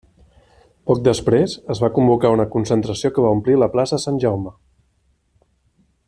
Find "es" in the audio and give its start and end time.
1.73-1.81